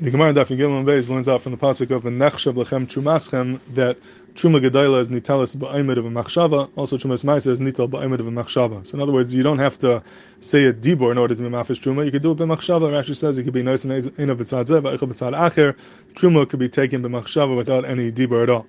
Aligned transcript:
The 0.00 0.10
Gemara 0.10 0.32
Daf 0.32 0.46
Gimel 0.46 0.82
Beis 0.82 1.10
learns 1.10 1.28
out 1.28 1.42
from 1.42 1.52
the 1.52 1.58
pasuk 1.58 1.90
of 1.90 2.04
Nechshav 2.04 2.54
Lechem 2.54 2.86
Trumaschem 2.86 3.60
that 3.74 3.98
Truma 4.34 4.58
Gedayla 4.58 4.98
is 5.02 5.10
nitalis 5.10 5.54
ba'aymed 5.54 5.98
of 5.98 6.06
a 6.06 6.08
machshava. 6.08 6.70
Also, 6.74 6.96
Trumas 6.96 7.22
Meiser 7.22 7.50
is 7.50 7.60
nital 7.60 7.86
ba'aymed 7.86 8.18
of 8.18 8.26
a 8.26 8.30
machshava. 8.30 8.86
So, 8.86 8.94
in 8.94 9.02
other 9.02 9.12
words, 9.12 9.34
you 9.34 9.42
don't 9.42 9.58
have 9.58 9.78
to 9.80 10.02
say 10.40 10.64
a 10.64 10.72
dibor 10.72 11.10
in 11.10 11.18
order 11.18 11.34
to 11.34 11.42
be 11.42 11.50
mafish 11.50 11.82
Truma. 11.82 12.06
You 12.06 12.10
could 12.10 12.22
do 12.22 12.30
it 12.30 12.38
b'machshava. 12.38 12.90
Rashi 12.90 13.14
says 13.14 13.36
it 13.36 13.44
could 13.44 13.52
be 13.52 13.62
nice 13.62 13.84
and 13.84 13.92
in 13.92 14.30
of 14.30 14.38
b'tzad 14.38 14.64
zeh, 14.64 14.80
ba'echel 14.80 15.06
b'tzad 15.06 15.34
acher. 15.34 15.76
Truma 16.14 16.48
could 16.48 16.60
be 16.60 16.70
taken 16.70 17.02
b'machshava 17.02 17.54
without 17.54 17.84
any 17.84 18.10
dibor 18.10 18.42
at 18.42 18.48
all. 18.48 18.66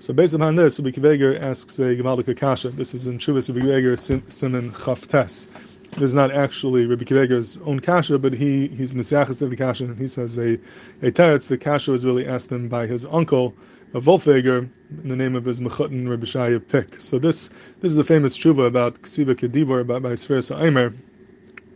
So, 0.00 0.12
based 0.12 0.34
upon 0.34 0.56
this, 0.56 0.78
Rabbi 0.78 1.34
asks 1.38 1.78
a 1.78 1.96
Gemaldika 1.96 2.36
Kasha. 2.36 2.68
This 2.68 2.92
is 2.92 3.06
in 3.06 3.16
Shuvas 3.16 3.48
Rabbi 3.48 3.68
Akiva 3.68 3.78
Eger 3.78 4.30
Simon 4.30 4.72
Chaftes 4.72 5.48
this 5.92 6.02
is 6.02 6.14
not 6.14 6.30
actually 6.30 6.86
Rabbi 6.86 7.04
Akiva 7.04 7.24
Eger's 7.24 7.58
own 7.58 7.80
kasha, 7.80 8.18
but 8.18 8.32
he 8.32 8.68
he's 8.68 8.94
Mesiachas 8.94 9.42
of 9.42 9.50
the 9.50 9.56
kasha, 9.56 9.84
and 9.84 9.98
he 9.98 10.06
says 10.06 10.38
a 10.38 10.54
a 11.02 11.10
teretz. 11.10 11.48
The 11.48 11.58
kasha 11.58 11.90
was 11.90 12.04
really 12.04 12.26
asked 12.26 12.52
him 12.52 12.68
by 12.68 12.86
his 12.86 13.06
uncle, 13.06 13.54
a 13.94 14.00
Wolf 14.00 14.28
Eger, 14.28 14.68
in 15.02 15.08
the 15.08 15.16
name 15.16 15.34
of 15.34 15.44
his 15.44 15.60
mechutin 15.60 16.08
Rabbi 16.08 16.24
Shaya 16.24 16.66
Pick. 16.66 17.00
So 17.00 17.18
this 17.18 17.50
this 17.80 17.92
is 17.92 17.98
a 17.98 18.04
famous 18.04 18.36
tshuva 18.36 18.66
about 18.66 19.02
Ksiva 19.02 19.34
Kedibor 19.34 19.86
by, 19.86 19.98
by 19.98 20.12
Sfer 20.14 20.42
Sa'imer, 20.42 20.94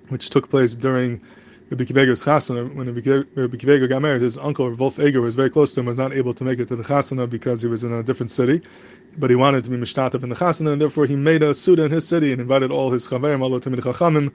which 0.09 0.31
took 0.31 0.51
place 0.51 0.75
during 0.75 1.20
Rabbi 1.71 1.84
Akiva 1.84 2.02
Eger's 2.02 2.25
chasana. 2.25 2.75
When 2.75 2.87
Rabbi 2.87 3.01
Akiva 3.57 3.77
Eger 3.77 3.89
got 3.89 4.03
married, 4.03 4.23
his 4.23 4.37
uncle 4.39 4.70
Wolf 4.70 4.98
Eger 4.98 5.20
was 5.20 5.34
very 5.34 5.51
close 5.51 5.75
to 5.75 5.80
him, 5.80 5.87
was 5.87 5.98
not 5.98 6.12
able 6.12 6.33
to 6.33 6.45
make 6.45 6.59
it 6.59 6.69
to 6.69 6.77
the 6.77 6.83
chasana 6.83 7.29
because 7.29 7.62
he 7.62 7.69
was 7.69 7.84
in 7.84 7.93
a 7.93 8.03
different 8.03 8.30
city, 8.30 8.61
but 9.19 9.30
he 9.30 9.37
wanted 9.37 9.65
to 9.65 9.70
be 9.70 9.77
mishtatev 9.77 10.23
in 10.23 10.29
the 10.29 10.37
chasana, 10.37 10.73
and 10.73 10.80
therefore 10.80 11.06
he 11.06 11.17
made 11.17 11.43
a 11.43 11.55
suda 11.55 11.84
in 11.84 11.91
his 11.91 12.06
city 12.06 12.33
and 12.33 12.41
invited 12.41 12.70
all 12.70 12.91
his 12.91 13.06
chaverim, 13.06 13.43
all 13.43 13.51
the 13.51 13.61
Chachamim, 13.61 14.33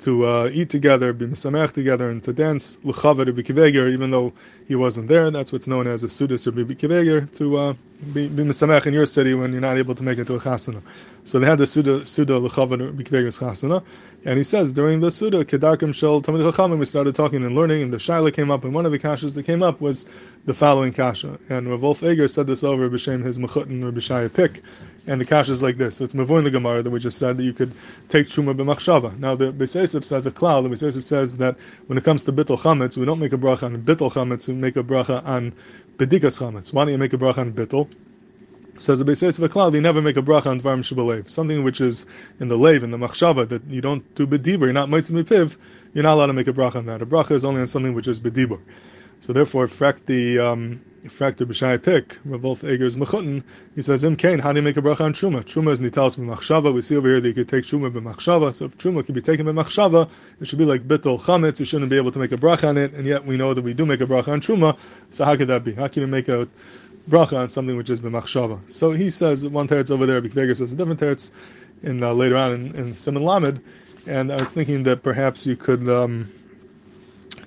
to 0.00 0.26
uh, 0.26 0.50
eat 0.52 0.70
together, 0.70 1.12
be 1.12 1.26
misamech 1.26 1.72
together, 1.72 2.10
and 2.10 2.22
to 2.22 2.32
dance 2.32 2.78
l'chaver 2.84 3.24
Rabbi 3.24 3.42
Akiva 3.42 3.68
Eger, 3.68 3.88
even 3.88 4.10
though 4.10 4.32
he 4.66 4.74
wasn't 4.74 5.08
there. 5.08 5.30
That's 5.30 5.52
what's 5.52 5.66
known 5.66 5.86
as 5.86 6.04
a 6.04 6.06
sudas 6.06 6.46
of 6.46 6.56
Rabbi 6.56 6.74
Akiva 6.74 7.02
Eger, 7.02 7.20
to 7.36 7.56
uh, 7.56 7.74
be, 8.12 8.28
misamech 8.28 8.86
in 8.86 8.94
your 8.94 9.06
city 9.06 9.34
when 9.34 9.52
you're 9.52 9.60
not 9.60 9.76
able 9.76 9.94
to 9.94 10.02
make 10.02 10.18
it 10.18 10.26
to 10.28 10.34
a 10.34 10.40
chasana. 10.40 10.82
So 11.24 11.38
they 11.38 11.46
had 11.46 11.58
the 11.58 11.66
suda 11.66 12.04
suda 12.06 12.38
l'chaver 12.38 12.76
Rabbi 12.76 13.02
Akiva 13.02 13.18
Eger's 13.18 13.38
chasana, 13.38 13.82
and 14.24 14.38
he 14.38 14.44
says 14.44 14.72
during 14.72 15.00
the 15.00 15.10
suda 15.10 15.44
kedarkim 15.44 15.92
shel 15.92 16.22
Tamid 16.22 16.78
we 16.78 16.84
started 16.84 17.14
talking 17.14 17.44
and 17.44 17.56
learning, 17.56 17.82
and 17.82 17.92
the 17.92 17.98
shaila 17.98 18.32
came 18.32 18.50
up, 18.50 18.64
and 18.64 18.72
one 18.72 18.86
of 18.86 18.92
the 18.92 18.98
kashas 18.98 19.34
that 19.34 19.44
came 19.44 19.62
up 19.62 19.80
was 19.80 20.06
the 20.46 20.54
following 20.54 20.92
kasha, 20.92 21.38
and 21.48 21.68
Rav 21.68 21.82
Wolf 21.82 22.02
Eger 22.02 22.28
said 22.28 22.46
this 22.46 22.62
over 22.62 22.88
b'shem 22.88 23.24
his 23.24 23.36
mechutin 23.36 23.84
Rabbi 23.84 23.98
Shaya 23.98 24.32
Pick. 24.32 24.62
And 25.08 25.18
the 25.18 25.24
kasha 25.24 25.52
is 25.52 25.62
like 25.62 25.78
this. 25.78 25.96
So 25.96 26.04
it's 26.04 26.12
mavur 26.12 26.36
in 26.36 26.44
the 26.44 26.50
Gemara 26.50 26.82
that 26.82 26.90
we 26.90 27.00
just 27.00 27.16
said 27.16 27.38
that 27.38 27.42
you 27.42 27.54
could 27.54 27.74
take 28.08 28.26
truma 28.26 28.54
b'machshava. 28.54 29.18
Now 29.18 29.34
the 29.34 29.50
Beseisib 29.54 30.04
says 30.04 30.26
a 30.26 30.30
klal. 30.30 30.62
The 30.62 30.68
Beseisib 30.68 31.02
says 31.02 31.38
that 31.38 31.56
when 31.86 31.96
it 31.96 32.04
comes 32.04 32.24
to 32.24 32.32
bittul 32.32 32.58
chametz, 32.58 32.98
we 32.98 33.06
don't 33.06 33.18
make 33.18 33.32
a 33.32 33.38
bracha 33.38 33.62
on 33.62 33.82
bittul 33.82 34.12
chametz. 34.12 34.48
We 34.48 34.54
make 34.54 34.76
a 34.76 34.82
bracha 34.82 35.26
on 35.26 35.54
bedikas 35.96 36.38
chametz. 36.38 36.74
Why 36.74 36.84
don't 36.84 36.92
you 36.92 36.98
make 36.98 37.14
a 37.14 37.16
bracha 37.16 37.38
on 37.38 37.54
bittul? 37.54 37.90
Says 38.76 38.98
the 38.98 39.04
Beseis 39.06 39.38
of 39.38 39.44
a 39.44 39.48
cloud, 39.48 39.72
you 39.72 39.80
never 39.80 40.02
make 40.02 40.18
a 40.18 40.22
bracha 40.22 40.46
on 40.48 40.60
dvarim 40.60 40.80
shebalev. 40.80 41.30
Something 41.30 41.64
which 41.64 41.80
is 41.80 42.04
in 42.38 42.48
the 42.48 42.58
lave, 42.58 42.82
in 42.82 42.90
the 42.90 42.98
machshava, 42.98 43.48
that 43.48 43.64
you 43.64 43.80
don't 43.80 44.14
do 44.14 44.26
bedibur, 44.26 44.60
you're 44.60 44.72
not 44.74 44.90
mitzvah 44.90 45.24
piv, 45.24 45.56
you're 45.94 46.04
not 46.04 46.14
allowed 46.14 46.26
to 46.26 46.34
make 46.34 46.48
a 46.48 46.52
bracha 46.52 46.76
on 46.76 46.86
that. 46.86 47.00
A 47.00 47.06
bracha 47.06 47.30
is 47.30 47.46
only 47.46 47.62
on 47.62 47.66
something 47.66 47.94
which 47.94 48.06
is 48.06 48.20
bedibur. 48.20 48.60
So 49.20 49.32
therefore, 49.32 49.66
frak 49.66 50.06
the 50.06 50.38
um, 50.38 50.80
fractor 51.04 51.46
b'shai 51.46 51.82
pick, 51.82 52.18
Rav 52.24 52.42
Wolf 52.42 52.64
Eger's 52.64 52.96
mechutin, 52.96 53.42
he 53.74 53.82
says, 53.82 54.04
Im 54.04 54.16
kain, 54.16 54.38
how 54.38 54.52
do 54.52 54.58
you 54.58 54.62
make 54.62 54.76
a 54.76 54.82
bracha 54.82 55.00
on 55.00 55.12
truma? 55.12 55.44
Truma 55.44 55.72
is 55.72 55.80
nitalis 55.80 56.16
b'machshava. 56.16 56.72
We 56.72 56.82
see 56.82 56.96
over 56.96 57.08
here 57.08 57.20
that 57.20 57.28
you 57.28 57.34
could 57.34 57.48
take 57.48 57.64
truma 57.64 57.90
b'machshava. 57.90 58.52
So 58.52 58.66
if 58.66 58.78
truma 58.78 59.04
can 59.04 59.14
be 59.14 59.20
taken 59.20 59.46
b'machshava, 59.46 60.08
it 60.40 60.46
should 60.46 60.58
be 60.58 60.64
like 60.64 60.86
bittul 60.86 61.20
chametz. 61.20 61.58
You 61.58 61.66
shouldn't 61.66 61.90
be 61.90 61.96
able 61.96 62.12
to 62.12 62.18
make 62.18 62.32
a 62.32 62.36
bracha 62.36 62.68
on 62.68 62.76
it, 62.76 62.92
and 62.92 63.06
yet 63.06 63.24
we 63.24 63.36
know 63.36 63.54
that 63.54 63.62
we 63.62 63.74
do 63.74 63.86
make 63.86 64.00
a 64.00 64.06
bracha 64.06 64.28
on 64.28 64.40
truma. 64.40 64.78
So 65.10 65.24
how 65.24 65.36
could 65.36 65.48
that 65.48 65.64
be? 65.64 65.74
How 65.74 65.88
can 65.88 66.02
you 66.02 66.08
make 66.08 66.28
a 66.28 66.48
bracha 67.10 67.38
on 67.38 67.50
something 67.50 67.76
which 67.76 67.90
is 67.90 68.00
b'machshava? 68.00 68.72
So 68.72 68.92
he 68.92 69.10
says 69.10 69.46
one 69.46 69.68
teretz 69.68 69.90
over 69.90 70.06
there. 70.06 70.24
Eger 70.24 70.54
says 70.54 70.72
a 70.72 70.76
different 70.76 71.00
teretz 71.00 71.32
in 71.82 72.02
uh, 72.02 72.12
later 72.12 72.36
on 72.36 72.52
in, 72.52 72.74
in 72.74 72.94
Simon 72.94 73.24
Lamed, 73.24 73.60
and 74.06 74.32
I 74.32 74.36
was 74.36 74.52
thinking 74.52 74.84
that 74.84 75.02
perhaps 75.02 75.46
you 75.46 75.56
could. 75.56 75.88
Um, 75.88 76.32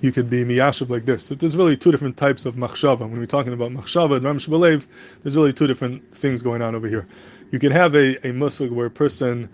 you 0.02 0.10
could 0.10 0.28
be 0.28 0.44
miyashiv 0.44 0.90
like 0.90 1.04
this. 1.04 1.24
So 1.24 1.34
there's 1.36 1.56
really 1.56 1.76
two 1.76 1.92
different 1.92 2.16
types 2.16 2.44
of 2.44 2.56
machshava. 2.56 3.00
When 3.00 3.18
we're 3.18 3.26
talking 3.26 3.52
about 3.52 3.70
machshava 3.70 4.16
and 4.16 4.24
Ram 4.24 4.82
there's 5.22 5.36
really 5.36 5.52
two 5.52 5.68
different 5.68 6.14
things 6.14 6.42
going 6.42 6.60
on 6.60 6.74
over 6.74 6.88
here. 6.88 7.06
You 7.50 7.60
can 7.60 7.70
have 7.70 7.94
a, 7.94 8.16
a 8.26 8.32
musig 8.32 8.70
where 8.72 8.86
a 8.86 8.90
person 8.90 9.48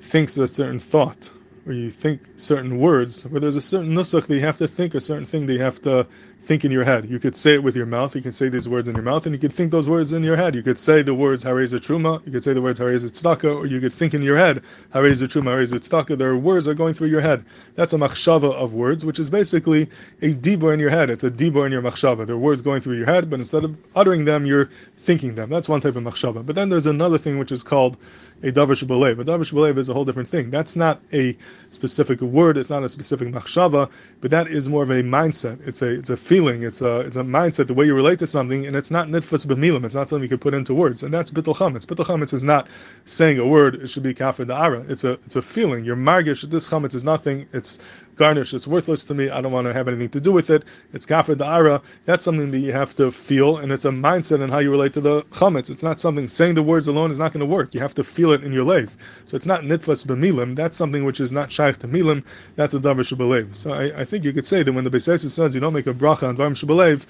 thinks 0.00 0.38
a 0.38 0.46
certain 0.46 0.78
thought, 0.78 1.30
or 1.68 1.72
you 1.72 1.90
think 1.90 2.22
certain 2.36 2.78
words, 2.78 3.26
where 3.26 3.40
there's 3.40 3.56
a 3.56 3.60
certain 3.60 3.90
nusach 3.90 4.26
that 4.26 4.34
you 4.34 4.40
have 4.40 4.56
to 4.56 4.66
think 4.66 4.94
a 4.94 5.00
certain 5.00 5.26
thing 5.26 5.44
that 5.46 5.52
you 5.52 5.62
have 5.62 5.80
to 5.82 6.06
think 6.40 6.64
in 6.64 6.70
your 6.70 6.82
head. 6.82 7.04
You 7.04 7.18
could 7.18 7.36
say 7.36 7.54
it 7.54 7.62
with 7.62 7.76
your 7.76 7.84
mouth, 7.84 8.16
you 8.16 8.22
can 8.22 8.32
say 8.32 8.48
these 8.48 8.66
words 8.66 8.88
in 8.88 8.94
your 8.94 9.04
mouth, 9.04 9.26
and 9.26 9.34
you 9.34 9.38
could 9.38 9.52
think 9.52 9.70
those 9.70 9.86
words 9.86 10.14
in 10.14 10.22
your 10.22 10.34
head. 10.36 10.54
You 10.54 10.62
could 10.62 10.78
say 10.78 11.02
the 11.02 11.14
words 11.14 11.44
Hareza 11.44 11.78
Truma, 11.78 12.24
you 12.24 12.32
could 12.32 12.42
say 12.42 12.54
the 12.54 12.62
words 12.62 12.80
Hareza 12.80 13.10
Tztaka, 13.10 13.54
or 13.54 13.66
you 13.66 13.80
could 13.80 13.92
think 13.92 14.14
in 14.14 14.22
your 14.22 14.38
head 14.38 14.62
Hareza 14.94 15.28
Truma, 15.28 15.56
Hareza 15.56 15.78
Tztaka. 15.78 16.16
Their 16.16 16.36
words 16.36 16.64
that 16.64 16.70
are 16.70 16.74
going 16.74 16.94
through 16.94 17.08
your 17.08 17.20
head. 17.20 17.44
That's 17.74 17.92
a 17.92 17.98
machshava 17.98 18.50
of 18.54 18.72
words, 18.72 19.04
which 19.04 19.18
is 19.18 19.28
basically 19.28 19.82
a 20.22 20.32
dibor 20.32 20.72
in 20.72 20.80
your 20.80 20.90
head. 20.90 21.10
It's 21.10 21.24
a 21.24 21.30
dibor 21.30 21.66
in 21.66 21.72
your 21.72 21.82
machshava. 21.82 22.26
They're 22.26 22.38
words 22.38 22.62
going 22.62 22.80
through 22.80 22.96
your 22.96 23.06
head, 23.06 23.28
but 23.28 23.40
instead 23.40 23.64
of 23.64 23.76
uttering 23.94 24.24
them, 24.24 24.46
you're 24.46 24.70
thinking 24.96 25.34
them. 25.34 25.50
That's 25.50 25.68
one 25.68 25.82
type 25.82 25.96
of 25.96 26.02
machshava. 26.02 26.46
But 26.46 26.56
then 26.56 26.70
there's 26.70 26.86
another 26.86 27.18
thing 27.18 27.38
which 27.38 27.52
is 27.52 27.62
called 27.62 27.98
a 28.42 28.52
davar 28.52 28.68
shebalev. 28.68 29.18
A 29.18 29.24
davar 29.24 29.40
shebalev 29.40 29.76
is 29.76 29.88
a 29.88 29.92
whole 29.92 30.06
different 30.06 30.28
thing. 30.28 30.50
That's 30.50 30.76
not 30.76 31.02
a 31.12 31.36
specific 31.70 32.20
word. 32.20 32.56
It's 32.56 32.70
not 32.70 32.82
a 32.82 32.88
specific 32.88 33.28
machshava, 33.28 33.90
but 34.20 34.30
that 34.30 34.48
is 34.48 34.68
more 34.68 34.82
of 34.82 34.90
a 34.90 35.02
mindset. 35.02 35.66
It's 35.66 35.82
a 35.82 35.88
it's 35.88 36.10
a 36.10 36.16
feeling. 36.16 36.62
It's 36.62 36.80
a 36.82 37.00
it's 37.00 37.16
a 37.16 37.22
mindset, 37.22 37.66
the 37.66 37.74
way 37.74 37.86
you 37.86 37.94
relate 37.94 38.18
to 38.20 38.26
something, 38.26 38.66
and 38.66 38.76
it's 38.76 38.90
not 38.90 39.08
nitfus 39.08 39.46
b'milim. 39.46 39.84
It's 39.84 39.94
not 39.94 40.08
something 40.08 40.22
you 40.22 40.28
can 40.28 40.38
put 40.38 40.54
into 40.54 40.74
words, 40.74 41.02
and 41.02 41.12
that's 41.12 41.30
bittul 41.30 41.56
chametz. 41.56 41.86
Bittul 41.86 42.06
chametz 42.06 42.32
is 42.32 42.44
not 42.44 42.68
saying 43.04 43.38
a 43.38 43.46
word. 43.46 43.76
It 43.76 43.88
should 43.88 44.02
be 44.02 44.14
kafir 44.14 44.44
da'ara. 44.44 44.88
It's 44.90 45.04
a 45.04 45.12
it's 45.26 45.36
a 45.36 45.42
feeling. 45.42 45.84
Your 45.84 45.96
margish. 45.96 46.48
This 46.48 46.68
chametz 46.68 46.94
is 46.94 47.04
nothing. 47.04 47.46
It's 47.52 47.78
garnish. 48.16 48.52
It's 48.52 48.66
worthless 48.66 49.04
to 49.06 49.14
me. 49.14 49.30
I 49.30 49.40
don't 49.40 49.52
want 49.52 49.66
to 49.66 49.72
have 49.72 49.88
anything 49.88 50.08
to 50.10 50.20
do 50.20 50.32
with 50.32 50.50
it. 50.50 50.64
It's 50.92 51.06
kafir 51.06 51.36
da'ara. 51.36 51.82
That's 52.04 52.24
something 52.24 52.50
that 52.50 52.58
you 52.58 52.72
have 52.72 52.94
to 52.96 53.10
feel, 53.10 53.58
and 53.58 53.72
it's 53.72 53.84
a 53.84 53.90
mindset 53.90 54.42
and 54.42 54.52
how 54.52 54.58
you 54.58 54.70
relate 54.70 54.92
to 54.94 55.00
the 55.00 55.22
chametz. 55.22 55.70
It's 55.70 55.82
not 55.82 56.00
something 56.00 56.28
saying 56.28 56.54
the 56.54 56.62
words 56.62 56.88
alone 56.88 57.10
is 57.10 57.18
not 57.18 57.32
going 57.32 57.40
to 57.40 57.46
work. 57.46 57.74
You 57.74 57.80
have 57.80 57.94
to 57.94 58.04
feel 58.04 58.32
it 58.32 58.44
in 58.44 58.52
your 58.52 58.64
life. 58.64 58.96
So 59.26 59.36
it's 59.36 59.46
not 59.46 59.62
nitfas 59.62 60.04
b'milim. 60.06 60.56
That's 60.56 60.76
something 60.76 61.04
which 61.04 61.20
is 61.20 61.32
not 61.38 61.52
shaykh 61.52 61.78
to 61.78 61.88
milim. 61.88 62.24
That's 62.56 62.74
a 62.74 62.80
davar 62.80 63.04
shabalev. 63.10 63.54
So 63.54 63.72
I, 63.72 64.00
I, 64.00 64.04
think 64.04 64.24
you 64.24 64.32
could 64.32 64.46
say 64.46 64.62
that 64.62 64.72
when 64.72 64.84
the 64.84 64.90
Beis 64.90 65.32
says 65.32 65.54
you 65.54 65.60
don't 65.60 65.72
make 65.72 65.86
a 65.86 65.94
bracha 65.94 66.28
on 66.28 66.36
dvarim 66.36 66.56
shabalev, 66.62 67.06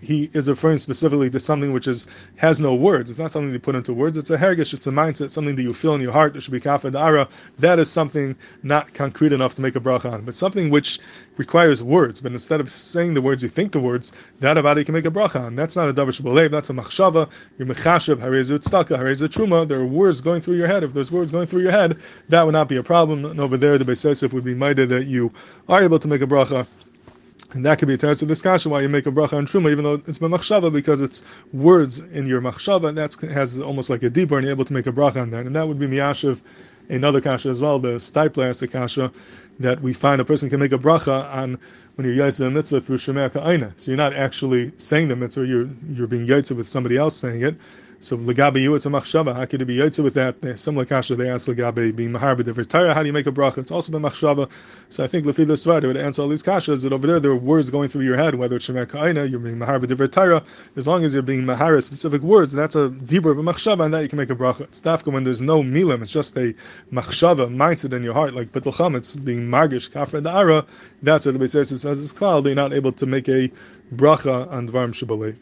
he 0.00 0.30
is 0.34 0.48
referring 0.48 0.78
specifically 0.78 1.30
to 1.30 1.40
something 1.40 1.72
which 1.72 1.88
is 1.88 2.06
has 2.36 2.60
no 2.60 2.74
words. 2.74 3.10
It's 3.10 3.18
not 3.18 3.30
something 3.30 3.52
you 3.52 3.58
put 3.58 3.74
into 3.74 3.92
words. 3.92 4.16
It's 4.16 4.30
a 4.30 4.38
hergish. 4.38 4.74
It's 4.74 4.86
a 4.86 4.90
mindset. 4.90 5.30
Something 5.30 5.56
that 5.56 5.62
you 5.62 5.72
feel 5.72 5.94
in 5.94 6.00
your 6.00 6.12
heart. 6.12 6.36
It 6.36 6.42
should 6.42 6.52
be 6.52 6.60
da'ara. 6.60 7.28
That 7.58 7.78
is 7.78 7.90
something 7.90 8.36
not 8.62 8.94
concrete 8.94 9.32
enough 9.32 9.54
to 9.56 9.60
make 9.60 9.76
a 9.76 9.80
bracha 9.80 10.12
on, 10.12 10.24
but 10.24 10.36
something 10.36 10.70
which 10.70 10.98
requires 11.36 11.82
words. 11.82 12.20
But 12.20 12.32
instead 12.32 12.60
of 12.60 12.70
saying 12.70 13.14
the 13.14 13.22
words, 13.22 13.42
you 13.42 13.48
think 13.48 13.72
the 13.72 13.80
words. 13.80 14.12
That 14.40 14.58
about 14.58 14.76
you 14.76 14.84
can 14.84 14.94
make 14.94 15.06
a 15.06 15.10
bracha 15.10 15.40
on. 15.40 15.56
That's 15.56 15.76
not 15.76 15.88
a 15.88 15.94
davar 15.94 16.20
shbalev. 16.20 16.50
That's 16.50 16.70
a 16.70 16.74
machshava. 16.74 17.28
You're 17.58 17.68
mechashav 17.68 18.16
harezut 18.16 18.64
staka 18.64 18.98
harezut 18.98 19.28
truma. 19.28 19.66
There 19.66 19.80
are 19.80 19.86
words 19.86 20.20
going 20.20 20.40
through 20.40 20.56
your 20.56 20.66
head. 20.66 20.84
If 20.84 20.92
there's 20.92 21.10
words 21.10 21.32
going 21.32 21.46
through 21.46 21.62
your 21.62 21.72
head, 21.72 21.98
that 22.28 22.42
would 22.42 22.52
not 22.52 22.68
be 22.68 22.76
a 22.76 22.82
problem. 22.82 23.24
And 23.24 23.40
over 23.40 23.56
there, 23.56 23.78
the 23.78 23.84
Beis 23.84 24.32
would 24.32 24.44
be 24.44 24.54
minded 24.54 24.88
that 24.90 25.04
you 25.06 25.32
are 25.68 25.82
able 25.82 25.98
to 25.98 26.08
make 26.08 26.22
a 26.22 26.26
bracha 26.26 26.66
and 27.56 27.64
that 27.64 27.78
could 27.78 27.88
be 27.88 27.94
a 27.94 27.98
teretz 27.98 28.20
of 28.20 28.28
discussion 28.28 28.70
why 28.70 28.82
you 28.82 28.88
make 28.88 29.06
a 29.06 29.10
bracha 29.10 29.32
on 29.32 29.46
truma, 29.46 29.70
even 29.70 29.82
though 29.82 29.94
it's 30.06 30.18
machshava, 30.18 30.70
because 30.70 31.00
it's 31.00 31.24
words 31.54 31.98
in 31.98 32.26
your 32.26 32.42
machshava, 32.42 32.88
and 32.88 32.98
that 32.98 33.14
has 33.30 33.58
almost 33.58 33.88
like 33.88 34.02
a 34.02 34.10
deeper, 34.10 34.36
and 34.36 34.44
you're 34.44 34.52
able 34.52 34.66
to 34.66 34.74
make 34.74 34.86
a 34.86 34.92
bracha 34.92 35.22
on 35.22 35.30
that. 35.30 35.46
And 35.46 35.56
that 35.56 35.66
would 35.66 35.78
be 35.78 35.86
miyashiv, 35.86 36.42
another 36.90 37.20
kasha 37.22 37.48
as 37.48 37.60
well, 37.60 37.78
the 37.78 37.96
Steipler 37.96 38.44
has 38.44 38.60
a 38.60 38.68
kasha, 38.68 39.10
that 39.58 39.80
we 39.80 39.94
find 39.94 40.20
a 40.20 40.24
person 40.24 40.50
can 40.50 40.60
make 40.60 40.72
a 40.72 40.78
bracha 40.78 41.32
on 41.34 41.58
when 41.94 42.06
you're 42.06 42.26
yaitza 42.26 42.52
mitzvah 42.52 42.80
through 42.82 42.98
shemea 42.98 43.32
ka'aina. 43.32 43.72
So 43.78 43.90
you're 43.90 43.96
not 43.96 44.12
actually 44.12 44.70
saying 44.76 45.08
the 45.08 45.16
mitzvah, 45.16 45.46
you're, 45.46 45.68
you're 45.94 46.06
being 46.06 46.26
yaitza 46.26 46.54
with 46.54 46.68
somebody 46.68 46.98
else 46.98 47.16
saying 47.16 47.42
it. 47.42 47.56
So 47.98 48.18
legabe 48.18 48.60
you, 48.60 48.74
it's 48.74 48.84
a 48.84 48.90
machshava. 48.90 49.34
How 49.34 49.46
could 49.46 49.62
it 49.62 49.64
be 49.64 49.78
yotze 49.78 50.04
with 50.04 50.12
that? 50.14 50.36
Similar 50.58 50.84
kasha 50.84 51.16
they 51.16 51.30
ask 51.30 51.48
legabe 51.48 51.96
being 51.96 52.12
mahar 52.12 52.36
b'divrei 52.36 52.92
How 52.92 53.00
do 53.00 53.06
you 53.06 53.12
make 53.12 53.26
a 53.26 53.32
bracha? 53.32 53.58
It's 53.58 53.70
also 53.70 53.90
been 53.90 54.02
machshava. 54.02 54.50
So 54.90 55.02
I 55.02 55.06
think 55.06 55.24
lefi 55.24 55.46
the 55.46 55.54
svar 55.54 55.82
would 55.82 55.96
answer 55.96 56.20
all 56.20 56.28
these 56.28 56.42
kashas 56.42 56.82
that 56.82 56.92
over 56.92 57.06
there 57.06 57.20
there 57.20 57.30
are 57.30 57.36
words 57.36 57.70
going 57.70 57.88
through 57.88 58.04
your 58.04 58.16
head. 58.16 58.34
Whether 58.34 58.56
it's 58.56 58.68
shemek 58.68 59.30
you're 59.30 59.40
being 59.40 59.58
mahar 59.58 59.80
b'divrei 59.80 60.44
As 60.76 60.86
long 60.86 61.04
as 61.04 61.14
you're 61.14 61.22
being 61.22 61.46
mahar 61.46 61.80
specific 61.80 62.20
words, 62.20 62.52
that's 62.52 62.76
a 62.76 62.90
deeper 62.90 63.30
of 63.30 63.38
a 63.38 63.42
machshava, 63.42 63.86
and 63.86 63.94
that 63.94 64.02
you 64.02 64.08
can 64.10 64.18
make 64.18 64.30
a 64.30 64.36
bracha. 64.36 64.62
It's 64.62 64.82
dafka 64.82 65.10
when 65.10 65.24
there's 65.24 65.40
no 65.40 65.62
milim. 65.62 66.02
It's 66.02 66.12
just 66.12 66.36
a 66.36 66.54
machshava 66.92 67.48
mindset 67.48 67.94
in 67.94 68.02
your 68.02 68.14
heart, 68.14 68.34
like 68.34 68.52
bittul 68.52 68.94
It's 68.94 69.14
being 69.14 69.48
magish 69.48 69.90
kafir 69.90 70.20
da'ara. 70.20 70.66
That's 71.02 71.24
what 71.24 71.38
the 71.38 71.44
Beis 71.44 71.52
says. 71.52 71.84
It's 71.84 72.12
cloud. 72.12 72.44
They're 72.44 72.54
not 72.54 72.74
able 72.74 72.92
to 72.92 73.06
make 73.06 73.28
a 73.28 73.50
bracha 73.94 74.50
on 74.50 74.68
dvarim 74.68 74.92
shabalev. 74.92 75.36